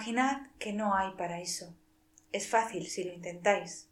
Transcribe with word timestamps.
Imaginad 0.00 0.46
que 0.58 0.72
no 0.72 0.94
hay 0.94 1.12
paraíso. 1.12 1.76
Es 2.32 2.48
fácil 2.48 2.86
si 2.86 3.04
lo 3.04 3.12
intentáis. 3.12 3.90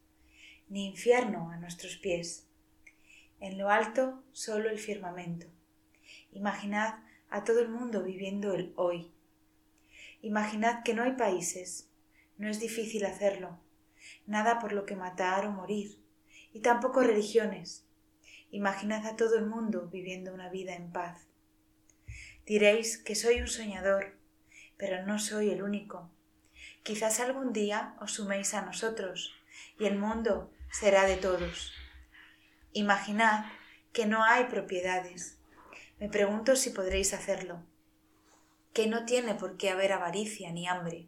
Ni 0.67 0.87
infierno 0.87 1.51
a 1.51 1.57
nuestros 1.57 1.97
pies. 1.97 2.47
En 3.39 3.59
lo 3.59 3.69
alto 3.69 4.23
solo 4.31 4.71
el 4.71 4.79
firmamento. 4.79 5.45
Imaginad 6.31 6.95
a 7.29 7.43
todo 7.43 7.59
el 7.59 7.69
mundo 7.69 8.01
viviendo 8.01 8.55
el 8.55 8.73
hoy. 8.75 9.11
Imaginad 10.23 10.81
que 10.81 10.95
no 10.95 11.03
hay 11.03 11.11
países. 11.11 11.91
No 12.39 12.49
es 12.49 12.59
difícil 12.59 13.05
hacerlo. 13.05 13.59
Nada 14.25 14.57
por 14.57 14.73
lo 14.73 14.87
que 14.87 14.95
matar 14.95 15.45
o 15.45 15.51
morir. 15.51 15.99
Y 16.53 16.61
tampoco 16.61 17.03
religiones. 17.03 17.85
Imaginad 18.49 19.05
a 19.05 19.15
todo 19.15 19.37
el 19.37 19.45
mundo 19.45 19.89
viviendo 19.91 20.33
una 20.33 20.49
vida 20.49 20.73
en 20.73 20.91
paz. 20.91 21.27
Diréis 22.47 22.97
que 22.97 23.13
soy 23.13 23.41
un 23.41 23.47
soñador 23.47 24.18
pero 24.79 25.05
no 25.05 25.19
soy 25.19 25.51
el 25.51 25.61
único. 25.61 26.09
Quizás 26.83 27.19
algún 27.19 27.51
día 27.51 27.95
os 27.99 28.13
suméis 28.13 28.53
a 28.53 28.61
nosotros 28.61 29.35
y 29.77 29.85
el 29.85 29.97
mundo 29.97 30.51
será 30.71 31.03
de 31.03 31.17
todos. 31.17 31.73
Imaginad 32.71 33.45
que 33.91 34.05
no 34.05 34.23
hay 34.23 34.45
propiedades. 34.45 35.37
Me 35.99 36.07
pregunto 36.07 36.55
si 36.55 36.69
podréis 36.69 37.13
hacerlo. 37.13 37.61
Que 38.73 38.87
no 38.87 39.03
tiene 39.03 39.35
por 39.35 39.57
qué 39.57 39.69
haber 39.69 39.91
avaricia 39.91 40.51
ni 40.51 40.65
hambre. 40.65 41.07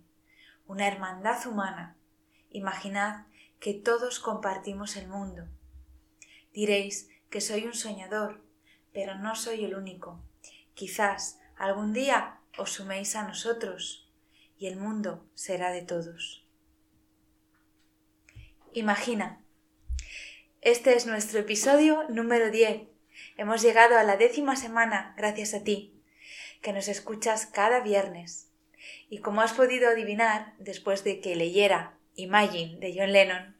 Una 0.68 0.88
hermandad 0.88 1.48
humana. 1.48 1.96
Imaginad 2.50 3.26
que 3.62 3.74
todos 3.74 4.20
compartimos 4.20 4.98
el 4.98 5.08
mundo. 5.08 5.48
Diréis 6.54 7.10
que 7.30 7.40
soy 7.40 7.68
un 7.68 7.74
soñador, 7.74 8.44
pero 8.92 9.16
no 9.16 9.36
soy 9.36 9.64
el 9.64 9.76
único. 9.76 10.20
Quizás 10.74 11.40
algún 11.56 11.94
día 11.94 12.41
os 12.58 12.72
suméis 12.72 13.16
a 13.16 13.24
nosotros 13.24 14.10
y 14.58 14.68
el 14.68 14.78
mundo 14.78 15.26
será 15.34 15.72
de 15.72 15.82
todos. 15.82 16.46
Imagina. 18.74 19.42
Este 20.62 20.96
es 20.96 21.06
nuestro 21.06 21.40
episodio 21.40 22.06
número 22.10 22.52
10. 22.52 22.84
Hemos 23.38 23.62
llegado 23.62 23.98
a 23.98 24.04
la 24.04 24.18
décima 24.18 24.56
semana 24.56 25.14
gracias 25.18 25.54
a 25.54 25.64
ti, 25.64 26.00
que 26.62 26.74
nos 26.74 26.88
escuchas 26.88 27.48
cada 27.48 27.80
viernes. 27.80 28.50
Y 29.10 29.20
como 29.20 29.42
has 29.42 29.54
podido 29.54 29.90
adivinar, 29.90 30.54
después 30.60 31.04
de 31.04 31.20
que 31.20 31.36
leyera 31.36 31.98
Imagine 32.16 32.78
de 32.80 32.94
John 32.96 33.12
Lennon, 33.12 33.58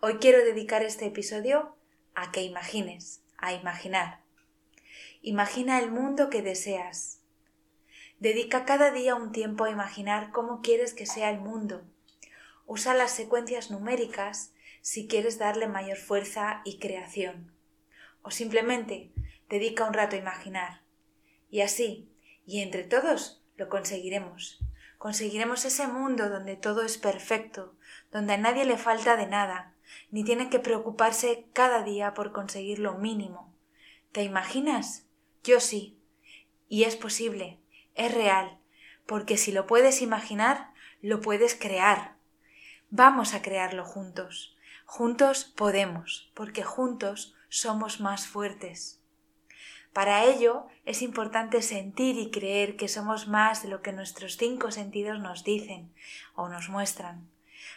hoy 0.00 0.18
quiero 0.18 0.44
dedicar 0.44 0.82
este 0.82 1.06
episodio 1.06 1.76
a 2.14 2.32
que 2.32 2.42
imagines, 2.42 3.22
a 3.36 3.52
imaginar. 3.52 4.20
Imagina 5.20 5.78
el 5.78 5.90
mundo 5.90 6.30
que 6.30 6.42
deseas, 6.42 7.17
Dedica 8.20 8.64
cada 8.64 8.90
día 8.90 9.14
un 9.14 9.30
tiempo 9.30 9.62
a 9.62 9.70
imaginar 9.70 10.32
cómo 10.32 10.60
quieres 10.60 10.92
que 10.92 11.06
sea 11.06 11.30
el 11.30 11.38
mundo. 11.38 11.84
Usa 12.66 12.92
las 12.92 13.12
secuencias 13.12 13.70
numéricas 13.70 14.52
si 14.80 15.06
quieres 15.06 15.38
darle 15.38 15.68
mayor 15.68 15.98
fuerza 15.98 16.60
y 16.64 16.80
creación. 16.80 17.52
O 18.22 18.32
simplemente 18.32 19.12
dedica 19.48 19.84
un 19.84 19.94
rato 19.94 20.16
a 20.16 20.18
imaginar. 20.18 20.82
Y 21.48 21.60
así, 21.60 22.10
y 22.44 22.60
entre 22.60 22.82
todos, 22.82 23.40
lo 23.56 23.68
conseguiremos. 23.68 24.58
Conseguiremos 24.98 25.64
ese 25.64 25.86
mundo 25.86 26.28
donde 26.28 26.56
todo 26.56 26.82
es 26.84 26.98
perfecto, 26.98 27.76
donde 28.10 28.32
a 28.32 28.38
nadie 28.38 28.64
le 28.64 28.78
falta 28.78 29.16
de 29.16 29.28
nada, 29.28 29.74
ni 30.10 30.24
tiene 30.24 30.50
que 30.50 30.58
preocuparse 30.58 31.46
cada 31.52 31.84
día 31.84 32.14
por 32.14 32.32
conseguir 32.32 32.80
lo 32.80 32.94
mínimo. 32.94 33.54
¿Te 34.10 34.24
imaginas? 34.24 35.06
Yo 35.44 35.60
sí. 35.60 35.96
Y 36.68 36.82
es 36.82 36.96
posible 36.96 37.60
es 37.98 38.14
real, 38.14 38.58
porque 39.04 39.36
si 39.36 39.52
lo 39.52 39.66
puedes 39.66 40.00
imaginar, 40.00 40.72
lo 41.02 41.20
puedes 41.20 41.54
crear. 41.54 42.16
Vamos 42.90 43.34
a 43.34 43.42
crearlo 43.42 43.84
juntos. 43.84 44.56
Juntos 44.86 45.44
podemos, 45.44 46.30
porque 46.34 46.62
juntos 46.62 47.34
somos 47.50 48.00
más 48.00 48.26
fuertes. 48.26 49.02
Para 49.92 50.24
ello 50.24 50.66
es 50.84 51.02
importante 51.02 51.60
sentir 51.60 52.16
y 52.16 52.30
creer 52.30 52.76
que 52.76 52.88
somos 52.88 53.28
más 53.28 53.62
de 53.62 53.68
lo 53.68 53.82
que 53.82 53.92
nuestros 53.92 54.36
cinco 54.36 54.70
sentidos 54.70 55.18
nos 55.18 55.44
dicen 55.44 55.92
o 56.34 56.48
nos 56.48 56.68
muestran. 56.68 57.28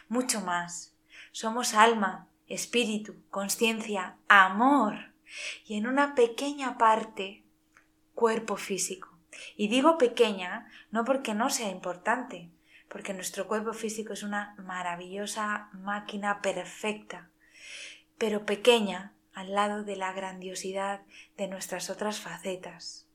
Mucho 0.08 0.40
más. 0.40 0.94
Somos 1.32 1.74
alma, 1.74 2.28
espíritu, 2.48 3.16
conciencia, 3.30 4.16
amor 4.28 5.12
y 5.66 5.76
en 5.76 5.86
una 5.86 6.14
pequeña 6.14 6.78
parte 6.78 7.42
cuerpo 8.14 8.56
físico. 8.56 9.11
Y 9.56 9.68
digo 9.68 9.98
pequeña 9.98 10.70
no 10.90 11.04
porque 11.04 11.34
no 11.34 11.50
sea 11.50 11.70
importante, 11.70 12.50
porque 12.88 13.14
nuestro 13.14 13.48
cuerpo 13.48 13.72
físico 13.72 14.12
es 14.12 14.22
una 14.22 14.54
maravillosa 14.58 15.70
máquina 15.72 16.42
perfecta, 16.42 17.30
pero 18.18 18.44
pequeña 18.44 19.14
al 19.32 19.52
lado 19.52 19.82
de 19.82 19.96
la 19.96 20.12
grandiosidad 20.12 21.02
de 21.36 21.48
nuestras 21.48 21.88
otras 21.90 22.20
facetas. 22.20 23.06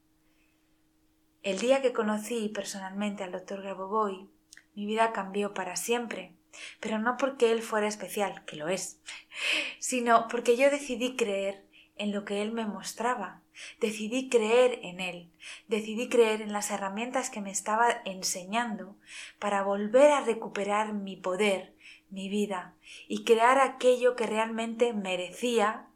El 1.43 1.59
día 1.59 1.81
que 1.81 1.93
conocí 1.93 2.49
personalmente 2.49 3.23
al 3.23 3.31
doctor 3.31 3.61
Grabovoi, 3.61 4.27
mi 4.75 4.85
vida 4.85 5.13
cambió 5.13 5.53
para 5.53 5.75
siempre, 5.75 6.33
pero 6.79 6.97
no 6.99 7.17
porque 7.17 7.51
él 7.51 7.61
fuera 7.61 7.87
especial, 7.87 8.43
que 8.45 8.55
lo 8.55 8.67
es, 8.67 8.99
sino 9.79 10.27
porque 10.27 10.57
yo 10.57 10.69
decidí 10.71 11.15
creer 11.15 11.63
en 11.95 12.11
lo 12.11 12.25
que 12.25 12.41
él 12.41 12.51
me 12.51 12.65
mostraba 12.65 13.41
Decidí 13.79 14.29
creer 14.29 14.79
en 14.83 14.99
él, 14.99 15.31
decidí 15.67 16.09
creer 16.09 16.41
en 16.41 16.53
las 16.53 16.71
herramientas 16.71 17.29
que 17.29 17.41
me 17.41 17.51
estaba 17.51 18.01
enseñando 18.05 18.95
para 19.39 19.63
volver 19.63 20.11
a 20.11 20.21
recuperar 20.21 20.93
mi 20.93 21.15
poder, 21.15 21.73
mi 22.09 22.29
vida, 22.29 22.75
y 23.07 23.23
crear 23.23 23.59
aquello 23.59 24.15
que 24.15 24.27
realmente 24.27 24.93
merecía 24.93 25.87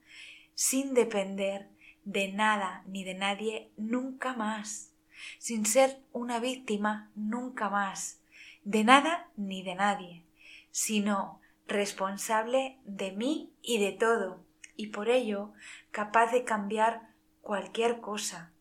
sin 0.53 0.93
depender 0.93 1.69
de 2.03 2.31
nada 2.31 2.83
ni 2.87 3.03
de 3.03 3.13
nadie 3.13 3.71
nunca 3.77 4.33
más, 4.33 4.93
sin 5.37 5.65
ser 5.65 5.99
una 6.11 6.39
víctima 6.39 7.11
nunca 7.15 7.69
más, 7.69 8.21
de 8.63 8.83
nada 8.83 9.29
ni 9.37 9.63
de 9.63 9.75
nadie, 9.75 10.23
sino 10.71 11.39
responsable 11.67 12.79
de 12.85 13.11
mí 13.11 13.53
y 13.61 13.79
de 13.79 13.91
todo, 13.91 14.43
y 14.75 14.87
por 14.87 15.09
ello 15.09 15.53
capaz 15.91 16.31
de 16.31 16.43
cambiar 16.43 17.10
cualquier 17.41 17.99
cosa. 17.99 18.51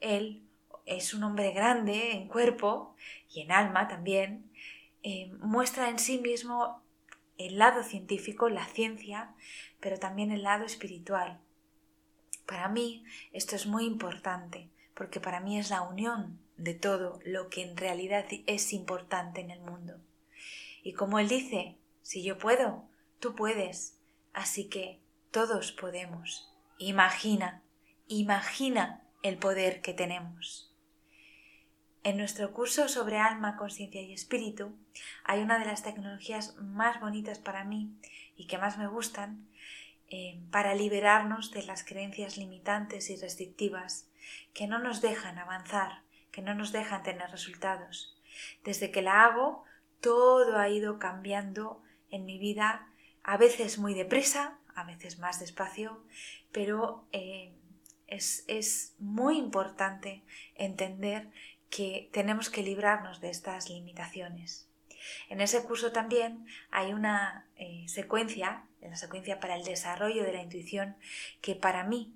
Él 0.00 0.42
es 0.84 1.14
un 1.14 1.24
hombre 1.24 1.52
grande 1.52 2.12
en 2.12 2.28
cuerpo 2.28 2.94
y 3.32 3.40
en 3.40 3.52
alma 3.52 3.88
también, 3.88 4.50
eh, 5.02 5.32
muestra 5.40 5.88
en 5.88 5.98
sí 5.98 6.18
mismo 6.18 6.82
el 7.38 7.58
lado 7.58 7.82
científico, 7.82 8.48
la 8.48 8.66
ciencia, 8.66 9.34
pero 9.80 9.98
también 9.98 10.30
el 10.30 10.42
lado 10.42 10.64
espiritual. 10.64 11.38
Para 12.46 12.68
mí 12.68 13.04
esto 13.32 13.56
es 13.56 13.66
muy 13.66 13.84
importante, 13.84 14.68
porque 14.94 15.20
para 15.20 15.40
mí 15.40 15.58
es 15.58 15.70
la 15.70 15.82
unión 15.82 16.38
de 16.56 16.74
todo 16.74 17.20
lo 17.24 17.50
que 17.50 17.62
en 17.62 17.76
realidad 17.76 18.24
es 18.46 18.72
importante 18.72 19.40
en 19.40 19.50
el 19.50 19.60
mundo. 19.60 20.00
Y 20.82 20.92
como 20.92 21.18
él 21.18 21.28
dice, 21.28 21.76
si 22.02 22.22
yo 22.22 22.38
puedo, 22.38 22.84
tú 23.18 23.34
puedes, 23.34 23.98
así 24.32 24.68
que 24.68 25.00
todos 25.30 25.72
podemos. 25.72 26.52
Imagina 26.78 27.62
Imagina 28.08 29.02
el 29.24 29.36
poder 29.36 29.80
que 29.80 29.92
tenemos. 29.92 30.72
En 32.04 32.16
nuestro 32.16 32.52
curso 32.52 32.86
sobre 32.86 33.18
alma, 33.18 33.56
conciencia 33.56 34.00
y 34.00 34.12
espíritu 34.12 34.76
hay 35.24 35.40
una 35.40 35.58
de 35.58 35.64
las 35.64 35.82
tecnologías 35.82 36.54
más 36.58 37.00
bonitas 37.00 37.40
para 37.40 37.64
mí 37.64 37.90
y 38.36 38.46
que 38.46 38.58
más 38.58 38.78
me 38.78 38.86
gustan 38.86 39.48
eh, 40.08 40.38
para 40.52 40.76
liberarnos 40.76 41.50
de 41.50 41.64
las 41.64 41.82
creencias 41.82 42.36
limitantes 42.36 43.10
y 43.10 43.16
restrictivas 43.16 44.08
que 44.54 44.68
no 44.68 44.78
nos 44.78 45.00
dejan 45.00 45.40
avanzar, 45.40 46.02
que 46.30 46.42
no 46.42 46.54
nos 46.54 46.70
dejan 46.70 47.02
tener 47.02 47.28
resultados. 47.32 48.16
Desde 48.62 48.92
que 48.92 49.02
la 49.02 49.24
hago, 49.24 49.64
todo 50.00 50.58
ha 50.58 50.68
ido 50.68 51.00
cambiando 51.00 51.82
en 52.10 52.24
mi 52.24 52.38
vida, 52.38 52.86
a 53.24 53.36
veces 53.36 53.78
muy 53.78 53.94
deprisa, 53.94 54.58
a 54.76 54.84
veces 54.84 55.18
más 55.18 55.40
despacio, 55.40 56.04
pero 56.52 57.04
eh, 57.10 57.52
es, 58.06 58.44
es 58.48 58.94
muy 58.98 59.38
importante 59.38 60.22
entender 60.54 61.30
que 61.70 62.08
tenemos 62.12 62.50
que 62.50 62.62
librarnos 62.62 63.20
de 63.20 63.30
estas 63.30 63.68
limitaciones. 63.68 64.68
En 65.28 65.40
ese 65.40 65.62
curso 65.64 65.92
también 65.92 66.46
hay 66.70 66.92
una 66.92 67.46
eh, 67.56 67.84
secuencia, 67.88 68.64
la 68.80 68.96
secuencia 68.96 69.40
para 69.40 69.56
el 69.56 69.64
desarrollo 69.64 70.24
de 70.24 70.32
la 70.32 70.42
intuición, 70.42 70.96
que 71.40 71.54
para 71.54 71.84
mí 71.84 72.12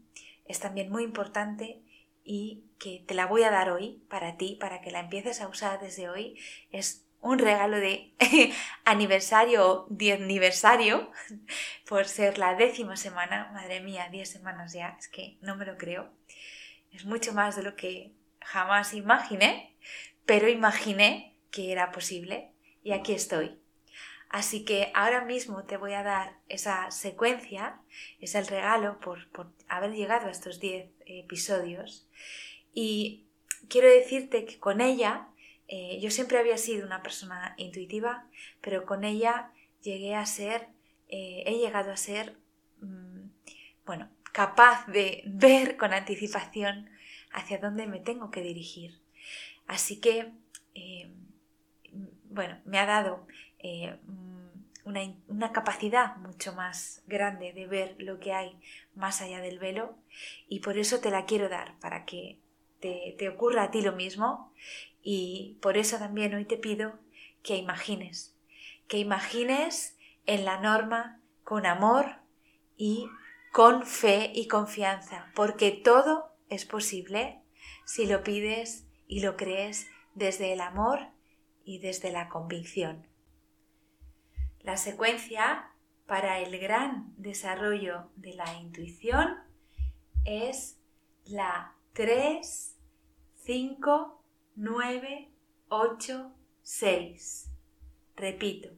es 0.46 0.60
también 0.60 0.90
muy 0.90 1.04
importante 1.04 1.80
y 2.24 2.64
que 2.78 3.02
te 3.06 3.14
la 3.14 3.26
voy 3.26 3.42
a 3.42 3.50
dar 3.50 3.70
hoy 3.70 4.02
para 4.08 4.36
ti, 4.36 4.56
para 4.60 4.80
que 4.80 4.90
la 4.90 5.00
empieces 5.00 5.40
a 5.40 5.48
usar 5.48 5.80
desde 5.80 6.08
hoy. 6.08 6.38
Un 7.20 7.38
regalo 7.38 7.78
de 7.78 8.12
aniversario, 8.84 9.86
diez 9.90 10.20
aniversario, 10.20 11.10
por 11.88 12.06
ser 12.06 12.38
la 12.38 12.54
décima 12.54 12.96
semana. 12.96 13.50
Madre 13.52 13.80
mía, 13.80 14.08
diez 14.10 14.30
semanas 14.30 14.72
ya, 14.72 14.96
es 14.98 15.08
que 15.08 15.36
no 15.40 15.56
me 15.56 15.66
lo 15.66 15.76
creo. 15.76 16.10
Es 16.92 17.04
mucho 17.04 17.32
más 17.32 17.56
de 17.56 17.62
lo 17.62 17.76
que 17.76 18.12
jamás 18.40 18.94
imaginé, 18.94 19.76
pero 20.26 20.48
imaginé 20.48 21.36
que 21.50 21.72
era 21.72 21.92
posible 21.92 22.52
y 22.82 22.92
aquí 22.92 23.12
estoy. 23.12 23.60
Así 24.30 24.64
que 24.64 24.92
ahora 24.94 25.24
mismo 25.24 25.64
te 25.64 25.76
voy 25.76 25.92
a 25.94 26.04
dar 26.04 26.38
esa 26.48 26.92
secuencia, 26.92 27.80
es 28.20 28.36
el 28.36 28.46
regalo 28.46 29.00
por, 29.00 29.26
haber 29.68 29.92
llegado 29.92 30.28
a 30.28 30.30
estos 30.30 30.60
10 30.60 30.88
episodios. 31.06 32.08
Y 32.72 33.26
quiero 33.68 33.88
decirte 33.88 34.44
que 34.44 34.60
con 34.60 34.80
ella, 34.80 35.26
eh, 35.72 36.00
yo 36.00 36.10
siempre 36.10 36.36
había 36.36 36.58
sido 36.58 36.84
una 36.84 37.00
persona 37.00 37.54
intuitiva, 37.56 38.26
pero 38.60 38.84
con 38.84 39.04
ella 39.04 39.52
llegué 39.82 40.16
a 40.16 40.26
ser, 40.26 40.66
eh, 41.08 41.44
he 41.46 41.58
llegado 41.58 41.92
a 41.92 41.96
ser, 41.96 42.36
mm, 42.80 43.28
bueno, 43.86 44.10
capaz 44.32 44.84
de 44.88 45.22
ver 45.26 45.76
con 45.76 45.92
anticipación 45.92 46.90
hacia 47.32 47.58
dónde 47.58 47.86
me 47.86 48.00
tengo 48.00 48.32
que 48.32 48.42
dirigir. 48.42 49.00
Así 49.68 50.00
que, 50.00 50.32
eh, 50.74 51.08
bueno, 52.24 52.60
me 52.64 52.80
ha 52.80 52.86
dado 52.86 53.28
eh, 53.60 53.96
una, 54.84 55.52
capacidad 55.52 56.16
mucho 56.16 56.52
más 56.52 57.04
grande 57.06 57.52
de 57.52 57.66
ver 57.68 57.94
lo 57.98 58.18
que 58.18 58.32
hay 58.32 58.58
más 58.96 59.20
allá 59.20 59.40
del 59.40 59.60
velo 59.60 59.94
y 60.48 60.60
por 60.60 60.78
eso 60.78 60.98
te 60.98 61.10
la 61.10 61.26
quiero 61.26 61.48
dar, 61.48 61.78
para 61.78 62.04
que 62.04 62.40
te, 62.80 63.14
te 63.18 63.28
ocurra 63.28 63.64
a 63.64 63.70
ti 63.70 63.82
lo 63.82 63.92
mismo 63.92 64.52
y 65.02 65.58
por 65.62 65.76
eso 65.76 65.98
también 65.98 66.34
hoy 66.34 66.44
te 66.44 66.56
pido 66.56 66.98
que 67.42 67.56
imagines, 67.56 68.36
que 68.88 68.98
imagines 68.98 69.96
en 70.26 70.44
la 70.44 70.60
norma 70.60 71.20
con 71.44 71.66
amor 71.66 72.16
y 72.76 73.08
con 73.52 73.84
fe 73.84 74.30
y 74.34 74.46
confianza, 74.46 75.30
porque 75.34 75.70
todo 75.70 76.32
es 76.48 76.64
posible 76.64 77.40
si 77.84 78.06
lo 78.06 78.22
pides 78.22 78.86
y 79.06 79.20
lo 79.20 79.36
crees 79.36 79.86
desde 80.14 80.52
el 80.52 80.60
amor 80.60 81.08
y 81.64 81.78
desde 81.78 82.12
la 82.12 82.28
convicción. 82.28 83.06
La 84.60 84.76
secuencia 84.76 85.70
para 86.06 86.40
el 86.40 86.58
gran 86.58 87.14
desarrollo 87.16 88.10
de 88.16 88.34
la 88.34 88.54
intuición 88.54 89.38
es 90.24 90.78
la 91.24 91.74
3, 91.92 92.76
5, 93.36 94.19
9, 94.56 95.28
8, 95.68 96.32
6. 96.62 97.50
Repito, 98.16 98.70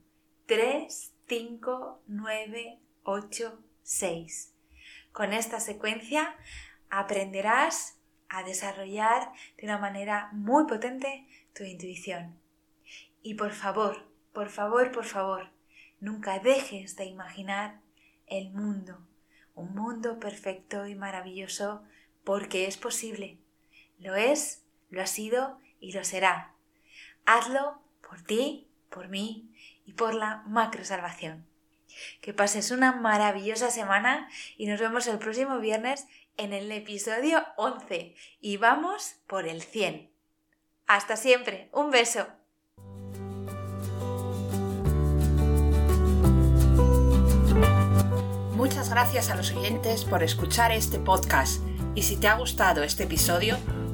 3, 0.47 1.13
5, 1.29 2.03
9, 2.07 2.79
8, 3.05 3.59
6. 3.83 4.55
Con 5.13 5.33
esta 5.33 5.61
secuencia 5.61 6.37
aprenderás 6.91 7.99
a 8.29 8.43
desarrollar 8.43 9.33
de 9.59 9.67
una 9.67 9.79
manera 9.79 10.31
muy 10.33 10.67
potente 10.67 11.27
tu 11.55 11.65
intuición. 11.65 12.39
Y 13.23 13.35
por 13.35 13.53
favor, 13.53 14.07
por 14.33 14.49
favor, 14.49 14.91
por 14.91 15.05
favor, 15.05 15.51
Nunca 16.03 16.41
dejes 16.41 16.97
de 16.97 17.05
imaginar 17.05 17.81
el 18.27 18.51
mundo, 18.51 18.99
un 19.55 19.73
mundo 19.73 20.19
perfecto 20.19 20.89
y 20.89 20.97
maravilloso, 20.97 21.85
porque 22.25 22.67
es 22.67 22.77
posible. 22.77 23.39
Lo 24.01 24.17
es, 24.17 24.62
lo 24.93 25.03
ha 25.03 25.07
sido 25.07 25.59
y 25.81 25.93
lo 25.93 26.05
será. 26.05 26.53
Hazlo 27.25 27.83
por 28.09 28.23
ti, 28.23 28.69
por 28.91 29.09
mí 29.09 29.51
y 29.85 29.95
por 29.95 30.15
la 30.15 30.45
macro 30.47 30.85
salvación. 30.85 31.47
Que 32.21 32.33
pases 32.33 32.71
una 32.71 32.93
maravillosa 32.93 33.71
semana 33.71 34.29
y 34.57 34.67
nos 34.67 34.79
vemos 34.79 35.07
el 35.07 35.19
próximo 35.19 35.59
viernes 35.59 36.07
en 36.37 36.53
el 36.53 36.71
episodio 36.71 37.45
11 37.57 38.15
y 38.41 38.57
vamos 38.59 39.17
por 39.27 39.49
el 39.49 39.63
100. 39.63 40.11
Hasta 40.87 41.17
siempre, 41.17 41.71
un 41.73 41.91
beso. 41.91 42.27
Muchas 48.55 48.91
gracias 48.91 49.31
a 49.31 49.37
los 49.37 49.53
oyentes 49.53 50.05
por 50.05 50.23
escuchar 50.23 50.71
este 50.71 50.99
podcast 50.99 51.63
y 51.95 52.03
si 52.03 52.17
te 52.19 52.29
ha 52.29 52.35
gustado 52.35 52.83
este 52.83 53.05
episodio, 53.05 53.59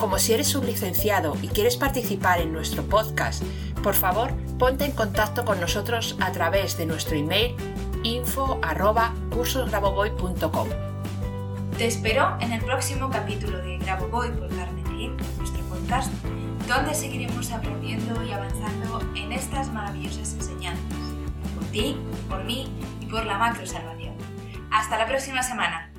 como 0.00 0.18
si 0.18 0.32
eres 0.32 0.54
un 0.54 0.64
licenciado 0.64 1.36
y 1.42 1.48
quieres 1.48 1.76
participar 1.76 2.40
en 2.40 2.54
nuestro 2.54 2.82
podcast, 2.84 3.42
por 3.82 3.94
favor 3.94 4.32
ponte 4.58 4.86
en 4.86 4.92
contacto 4.92 5.44
con 5.44 5.60
nosotros 5.60 6.16
a 6.20 6.32
través 6.32 6.78
de 6.78 6.86
nuestro 6.86 7.16
email 7.16 7.54
info 8.02 8.58
arroba 8.62 9.14
Te 11.76 11.86
espero 11.86 12.36
en 12.40 12.52
el 12.52 12.64
próximo 12.64 13.10
capítulo 13.10 13.58
de 13.58 13.76
Graboboy 13.76 14.32
por 14.32 14.48
Carmen 14.48 15.16
nuestro 15.38 15.62
podcast, 15.64 16.10
donde 16.66 16.94
seguiremos 16.94 17.50
aprendiendo 17.52 18.22
y 18.24 18.32
avanzando 18.32 19.00
en 19.14 19.32
estas 19.32 19.70
maravillosas 19.70 20.32
enseñanzas, 20.32 20.98
por 21.54 21.64
ti, 21.66 21.96
por 22.28 22.42
mí 22.44 22.72
y 23.00 23.06
por 23.06 23.26
la 23.26 23.36
macro 23.36 23.66
salvación. 23.66 24.14
Hasta 24.70 24.96
la 24.96 25.06
próxima 25.06 25.42
semana. 25.42 25.89